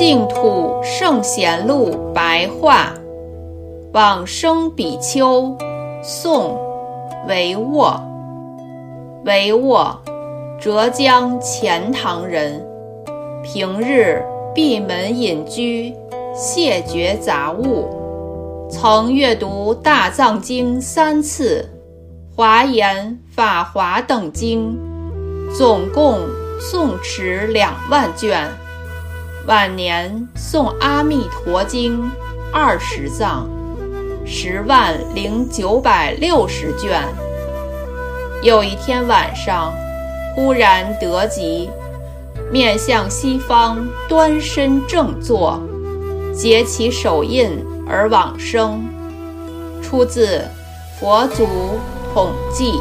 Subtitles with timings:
[0.00, 2.94] 净土圣贤录白话，
[3.92, 5.54] 往生比丘，
[6.02, 6.58] 宋，
[7.28, 8.00] 维沃，
[9.26, 9.94] 维沃，
[10.58, 12.66] 浙江钱塘人，
[13.42, 14.24] 平日
[14.54, 15.94] 闭门隐居，
[16.34, 17.86] 谢绝杂物，
[18.70, 21.68] 曾阅读大藏经三次，
[22.34, 24.78] 华严、法华等经，
[25.54, 26.20] 总共
[26.58, 28.48] 诵持两万卷。
[29.46, 32.02] 晚年诵《阿弥陀经》
[32.52, 33.48] 二十藏，
[34.26, 37.02] 十万零九百六十卷。
[38.42, 39.72] 有一天晚上，
[40.34, 41.70] 忽然得疾，
[42.52, 45.58] 面向西方，端身正坐，
[46.34, 47.50] 结其手印
[47.88, 48.84] 而往生。
[49.82, 50.38] 出自
[51.00, 51.46] 《佛祖
[52.12, 52.72] 统记》。